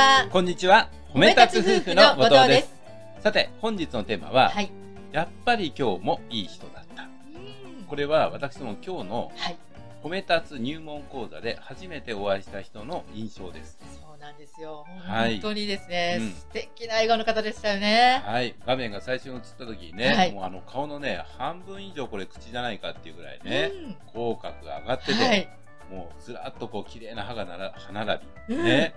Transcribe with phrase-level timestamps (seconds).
[0.00, 0.28] は。
[0.30, 0.88] こんにちは。
[1.12, 2.74] 褒め立つ夫婦の後藤です。
[3.22, 4.72] さて、本日のテーマは、はい。
[5.12, 7.06] やっぱり今日もいい人だった。
[7.86, 9.58] これは私ども今日のはい。
[10.02, 13.76] 褒め立つ入門講座で初めてお会いした人の印象です。
[14.00, 14.86] そうなんですよ。
[15.02, 18.22] はい本当にですね、うん素敵な笑顔の方でしたよね。
[18.24, 18.54] はい。
[18.66, 25.48] 画面が最初に映った時にね、はいもうあの顔のね、半分以上これ口じゃないかっていうぐらいね、うん口角が上がってて、はい。
[25.90, 28.94] もうずらっとこう綺麗な歯がなら歯並び、うんね、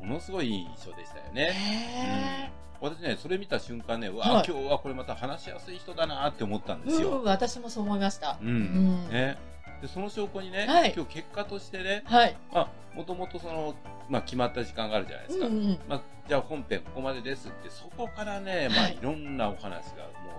[0.00, 1.50] ものすごいいい印象でしたよね。
[1.52, 2.50] へ
[2.80, 7.18] 私ね、それ見た瞬間ね、うわ、はい今日はこれまた話しやすい人だなって思ったんーですよ。
[7.18, 8.38] うん、私もそう思いました。
[8.40, 8.48] うん。
[8.48, 9.38] うんね。
[9.82, 12.36] で、その証拠にね、はい今日結果としてね、はい。
[12.52, 13.74] まあ、もともとその、
[14.08, 15.46] まあ、決まった時間があるじゃないですか。
[15.46, 19.80] うんうんまあ、じゃあ本編ここまでですって、そこからね、まあ、はいいろんなお話がも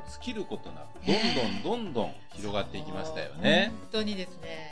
[0.07, 3.71] う尽きることなく、どんどんどんどん広がっていきましたよね。
[3.81, 4.70] 本当にですね、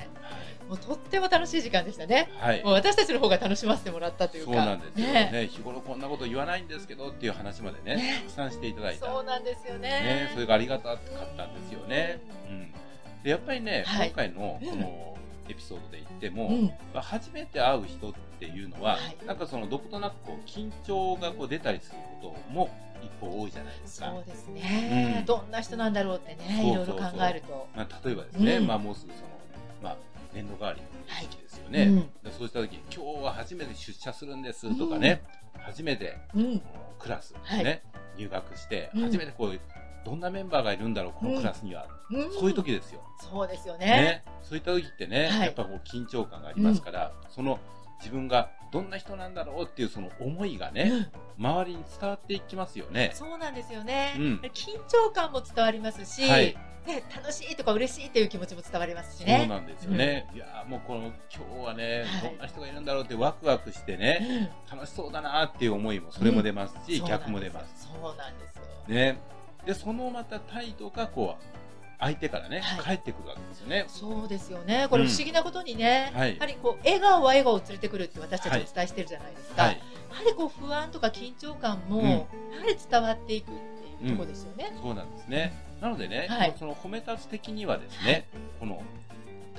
[0.70, 2.30] もうとっても楽しい時間でしたね。
[2.38, 2.64] はい。
[2.64, 4.53] もう私たちの方が楽しませてもらったというか。
[4.53, 9.08] そうなんですよねね日頃こんなこと言わないんですけどっていう話までね、ねたくさんしていただいた。
[9.08, 9.90] そうなんですよね。
[9.90, 11.00] ね、それがありがたかっ
[11.36, 12.22] たんですよね。
[12.47, 12.72] うん。
[13.23, 15.17] で、やっぱりね、はい今回のこの
[15.50, 16.66] エピソードで言っても、うん。
[16.94, 22.70] まあ初めて会う人っていうのは、はいなんかそのどことなくこう緊張がこう出たりすることも
[23.02, 24.12] 一方多いじゃないですか。
[24.12, 27.67] そうですね、うんどんな人なんだろうってね、いろいろ考えると。
[27.75, 29.28] まあ、例えばですね、うんまあもうすぐその、
[29.81, 29.97] まあ、
[30.33, 30.88] 年度代わりの
[31.22, 31.83] 時期ですよね。
[31.83, 35.22] うんでそうした時に、今日は初めて出社するんですとかね、
[35.59, 36.59] 初めてうん。
[36.59, 37.81] このクラスね、はい
[38.17, 39.59] 入学して、うん初めてこう、
[40.05, 41.88] どんなメンバーがいるんだろう、このクラスには。
[42.11, 43.02] うんそういう時ですよ。
[43.19, 43.85] そうですよね。
[43.85, 44.23] ね。
[44.41, 47.59] そういった時ってね、はいやっぱこう緊張感がありますから、その
[48.00, 51.08] 自分がどんな人なんだろうっていうその思いがね、うん
[51.39, 53.12] 周りに伝わっていきますよね。
[53.14, 59.47] そうなんですよね、うん緊張感も伝わりますし、はいね、楽しいとか嬉しいという気持ちも伝わりますしそうね。
[59.47, 60.28] なんですよね。
[60.34, 67.88] いやーもうこの今日はね、はいどんな人がいるんだろうってワクワクしてね、楽しそうだなっていう思いもそれも出ますし、うん逆も出ます。
[67.88, 68.63] そうなんですよ。
[68.88, 69.18] ね。
[69.66, 71.44] で、そのまた態度がこう、
[71.99, 73.85] 相手からね、はい返ってくるわけですよね。
[73.87, 74.87] そうですよね。
[74.89, 79.63] これうん不思議なことにね、はいやはりこう笑顔は笑顔を連れてくるって私たちお伝えしてるじゃないですか。
[79.63, 79.77] はい。
[80.09, 82.25] やはりこう不安とか緊張感も、うんやは
[82.67, 83.55] り伝わっていくっ
[83.99, 84.71] ていうところですよね。
[84.81, 85.53] そうなんですね。
[85.81, 88.27] なのでね、はいその褒め立つ的にはですね、
[88.59, 88.81] この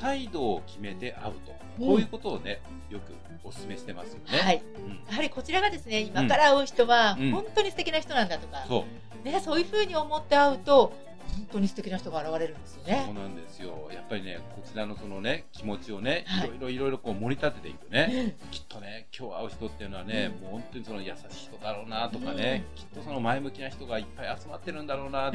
[0.00, 4.38] 態度を決めて会うと、うんこういうことをね、よくお勧めしてますよね。
[4.38, 4.62] はい。
[4.76, 8.86] うんやはりこちらがですね、今から会う人はうん本当に素敵な人なんだとか、そ
[9.24, 9.26] う。
[9.26, 10.94] ね、そういうふうに思って会うと、
[11.36, 13.12] 本当に素敵な人が現れるんですよそうね。
[13.14, 13.90] なんですよ。
[13.92, 18.34] やっぱりね、こちらのそのね、気持ちをね、はいいろいろいろいろこう盛り立てていくね。
[18.42, 21.14] うんきっとね、今日会う人っていうのはね、うんもう本当にその優しい
[21.48, 25.34] 人だろうなとかね、きっとその前向きな人がいっぱい集まってるんだろうな、うん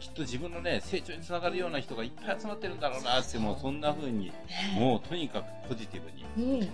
[0.00, 4.32] きっと自分のね、成長につながるような人がいっぱい集まってるんだろうなって、もうそんな風に、ね
[4.74, 6.02] もうとにかくポジティ
[6.36, 6.68] ブに、うん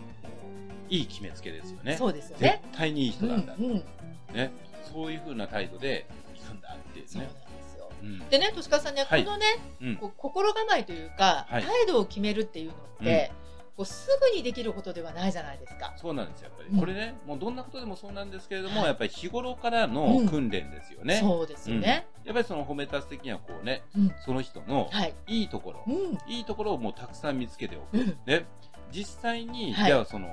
[0.90, 1.96] いい決めつけですよね。
[1.96, 2.62] そうですよ絶ね。
[2.72, 3.54] 対にいい人なんだ。
[3.58, 3.84] うんうん
[4.32, 4.50] ね。
[4.90, 7.28] そういう風な態度で行くんだっていうね。
[8.30, 9.46] でね、としかさんね、はいこのね、
[9.80, 9.96] うん。
[9.96, 13.32] こう心構えというか、はい態度を決めるっていうのって、
[13.76, 15.94] こうすぐにできることではないじゃないですか。
[15.96, 16.68] そうなんですよ、やっぱり。
[16.70, 21.18] うんこれね、もうどんなことでもそうなんですけれども、はいやっぱり日頃からの訓練ですよね。
[21.20, 22.06] そうですよね。
[22.24, 25.14] やっぱりその褒め立つ的にはこうね、うんその人のはい。
[25.28, 26.18] いいところ、うん。
[26.26, 27.98] いいところをもうたくさん見つけておく。
[27.98, 28.18] うん。
[28.24, 28.44] で、
[28.90, 30.28] 実際に、はいじゃあその、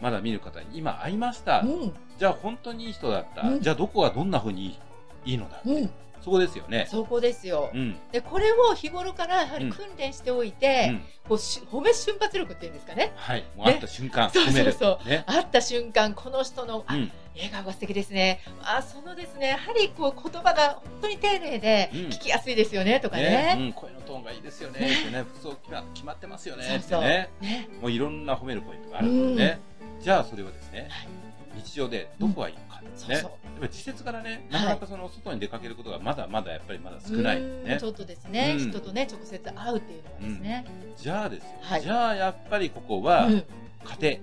[0.00, 1.60] まだ見る方に今会いました。
[1.60, 1.92] うん。
[2.18, 3.42] じゃあ本当にいい人だった。
[3.42, 4.78] うんじゃあどこがどんな風に
[5.24, 5.90] いいのだ、うん。
[6.22, 6.86] そこですよね。
[6.90, 7.70] そこですよ。
[7.74, 7.96] うん。
[8.10, 13.12] で、これを日頃からやはり訓練しておいて、うんこうし褒め瞬発力っていうんですかね。
[13.16, 13.44] はい。
[13.56, 14.72] もう会った瞬間、そう褒める。
[14.72, 15.24] そうそうね。
[15.26, 17.12] 会った瞬間、この人の、あうん。
[17.34, 18.40] 笑顔が素敵ですね。
[18.62, 23.56] あ、そのですね、やはりこう言葉が本当に丁寧でうん聞きやすいですよね、とかねね。
[23.58, 24.80] うん、声のトーンがいいですよね。
[24.80, 26.64] ね服装決ま決まってますよね。
[26.64, 27.00] そうそう。
[27.00, 27.30] ね。
[27.40, 27.68] ね。
[27.80, 29.60] もういろんな褒めるポイントがあるんですね。
[30.02, 31.08] じゃあそれをですね、はい
[31.56, 33.16] 日常でどこがいいのかですね。
[33.16, 33.30] そうそう。
[33.30, 37.84] やっぱり時節からね、はないかなかその外に出かけることがまだまだやっぱりまだ少ないねち。
[37.84, 40.64] ょっとですね、うん人とね、直接会うっていうのはですね。
[40.96, 41.48] じゃあですよ。
[41.60, 44.18] はいじゃあやっぱりここはうん家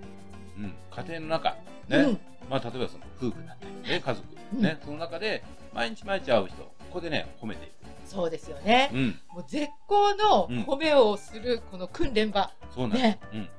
[0.58, 1.56] 庭、うん、家庭の中、
[1.88, 2.20] ね、うん
[2.50, 5.44] まあ例えばその夫婦だったりね、家族、うんね、その中で
[5.74, 7.72] 毎日毎日会う人、ここでね、褒めていく。
[8.06, 8.90] そうですよね。
[8.94, 12.52] うん、もう絶好のうん褒めをするこの訓練場。
[12.76, 13.02] そうなんです。
[13.04, 13.20] ね。
[13.34, 13.50] うん。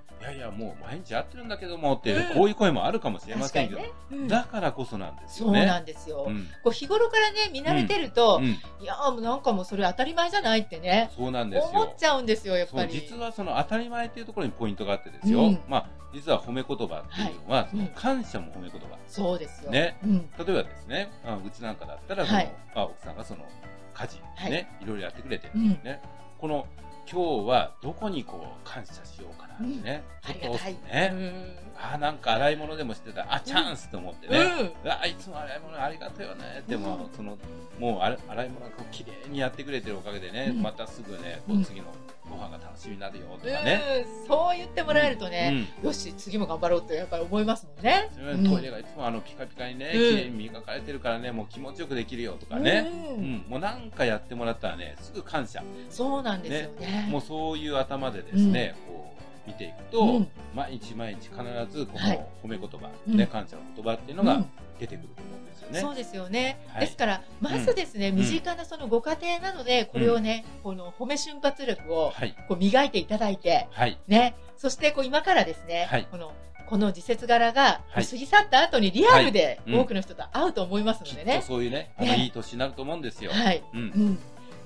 [0.93, 3.93] 毎日会ってるんだけどもっていう、うんこういう声もあるかもしれませんけど、にね。
[4.13, 5.67] うんだからこそなんですそうよね。
[5.67, 6.27] なんですよ。
[6.29, 11.95] うんこう日頃からね、見慣れてると、うん、いやーもうなんかもうそれ当たり前じゃないってね、そうなんです思っよ。
[11.97, 12.93] ちゃうんですよ、やっそうぱり。
[12.93, 19.71] 実はその当たり前っていうところにポイントがあってですよ、うんまあ実は褒め言葉っていうのは、そのうん感謝も褒め言葉、そうですよ。
[19.71, 20.19] ねうん。
[20.19, 23.47] 例えばですね、あうちなんかだったらその、はいあ奥さんがその
[23.95, 25.69] 家事、はいねいろいろやってくれてる、うん。
[25.83, 26.01] ね
[26.39, 26.67] この
[27.11, 30.73] 今日はどこにこう感謝しようかなってね、ありがたい。
[30.75, 33.23] ね、うんあなんか洗い物でもしてた。
[33.23, 34.39] らあチャンスと思ってね、
[34.85, 34.91] うん。
[34.91, 36.63] あいつも洗い物ありがとうよね。
[36.69, 37.17] でも、うん。
[37.17, 37.37] その
[37.79, 40.63] もうあれ洗い物がこう綺麗にやってくれてるおかげでね、うん。
[40.63, 41.87] またすぐねこううん次の
[42.31, 43.83] ご飯が楽しみになるよとかね、
[44.23, 44.27] うん。
[44.29, 45.85] そう言ってもらえるとうね、ん。
[45.85, 48.11] よし、次も頑張ろうってやっぱり思いますもんね。
[48.49, 49.93] トイレがいつもあのピカピカにね、うん。
[49.93, 53.35] 綺麗に磨かれてるからねもう気持ちよくできるよとかね、ううん。
[53.39, 55.65] んもうなんかやってもらったらねすぐ感謝。
[55.91, 57.09] そうなんですよね。
[57.11, 60.29] もうそういう頭でですね、こう見ていくと、うん。
[60.55, 61.33] 毎日毎日必
[61.71, 62.19] ずこはい。
[62.19, 63.17] の褒め言葉、うん。
[63.17, 64.51] ね感謝の言葉っていうのがうん。
[64.79, 65.81] 出てくると思うんですよね。
[65.81, 66.59] そうですよね。
[66.69, 66.81] はい。
[66.83, 68.17] ですから、まずですね、ん。
[68.17, 72.35] 身近なそのご家庭なので、これをね、この褒め瞬発力をはい。
[72.49, 73.99] こう磨いていただいて、はい。
[74.09, 76.09] ね、そしてこう今からですね、はい。
[76.11, 76.33] この、
[76.69, 78.07] この時節柄がはい。
[78.07, 79.75] 過ぎ去った後にリアルではい。
[79.75, 79.81] うん。
[79.81, 81.41] 多くの人と会うと思いますのでね。
[81.41, 82.17] とそういうねあのね。
[82.25, 83.31] いい年になると思うんですよ。
[83.31, 83.63] はい。
[83.73, 83.81] うん。
[83.81, 84.19] うん。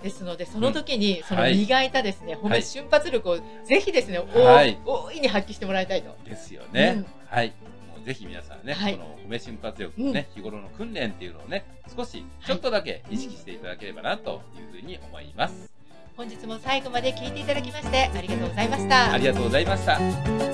[0.02, 6.16] ですので、その時に、そのはい磨いたですね、褒め瞬発力をぜひですね、はい大いに発揮してもらいたいと。
[6.24, 6.94] ですよね。
[6.96, 7.48] うんはい。
[7.48, 11.64] もうぜひ皆さんね、はいこの褒め瞬発力のね、日頃の訓練っていうのをね、
[11.94, 15.70] 少しちょっとだけ意識していただければなというふうに思います。
[16.16, 19.12] 本日も最後まで聞いていただきまして、ありがとうございました。
[19.12, 20.45] ありがとうございました。